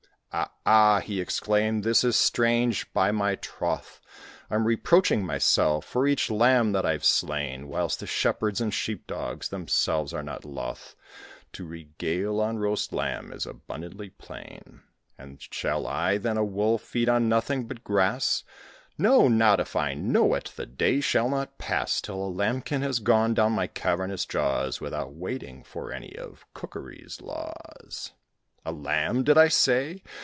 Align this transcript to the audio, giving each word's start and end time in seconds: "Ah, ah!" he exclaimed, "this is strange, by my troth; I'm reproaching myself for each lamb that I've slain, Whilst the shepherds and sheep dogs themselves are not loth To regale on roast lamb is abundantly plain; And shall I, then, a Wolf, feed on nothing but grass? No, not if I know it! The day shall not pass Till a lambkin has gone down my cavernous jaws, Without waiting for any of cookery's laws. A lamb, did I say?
"Ah, 0.33 0.49
ah!" 0.65 0.99
he 1.01 1.19
exclaimed, 1.19 1.83
"this 1.83 2.05
is 2.05 2.15
strange, 2.15 2.91
by 2.93 3.11
my 3.11 3.35
troth; 3.35 3.99
I'm 4.49 4.63
reproaching 4.65 5.25
myself 5.25 5.83
for 5.83 6.07
each 6.07 6.31
lamb 6.31 6.71
that 6.71 6.85
I've 6.85 7.03
slain, 7.03 7.67
Whilst 7.67 7.99
the 7.99 8.07
shepherds 8.07 8.61
and 8.61 8.73
sheep 8.73 9.05
dogs 9.07 9.49
themselves 9.49 10.13
are 10.13 10.23
not 10.23 10.45
loth 10.45 10.95
To 11.51 11.65
regale 11.65 12.39
on 12.39 12.59
roast 12.59 12.93
lamb 12.93 13.33
is 13.33 13.45
abundantly 13.45 14.09
plain; 14.11 14.83
And 15.17 15.41
shall 15.51 15.85
I, 15.85 16.17
then, 16.17 16.37
a 16.37 16.45
Wolf, 16.45 16.81
feed 16.81 17.09
on 17.09 17.27
nothing 17.27 17.67
but 17.67 17.83
grass? 17.83 18.45
No, 18.97 19.27
not 19.27 19.59
if 19.59 19.75
I 19.75 19.95
know 19.95 20.33
it! 20.35 20.53
The 20.55 20.65
day 20.65 21.01
shall 21.01 21.27
not 21.27 21.57
pass 21.57 21.99
Till 21.99 22.15
a 22.25 22.29
lambkin 22.31 22.81
has 22.83 22.99
gone 22.99 23.33
down 23.33 23.51
my 23.51 23.67
cavernous 23.67 24.25
jaws, 24.25 24.79
Without 24.79 25.11
waiting 25.11 25.61
for 25.65 25.91
any 25.91 26.15
of 26.15 26.45
cookery's 26.53 27.19
laws. 27.19 28.13
A 28.63 28.71
lamb, 28.71 29.23
did 29.25 29.37
I 29.39 29.47
say? 29.49 30.03